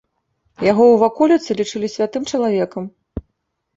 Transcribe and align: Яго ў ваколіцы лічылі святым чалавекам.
Яго 0.67 0.83
ў 0.93 1.01
ваколіцы 1.03 1.57
лічылі 1.61 1.93
святым 1.99 2.23
чалавекам. 2.33 2.83